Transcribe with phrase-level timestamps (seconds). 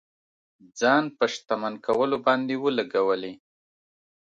[0.79, 3.33] ځان په شتمن کولو باندې ولګولې.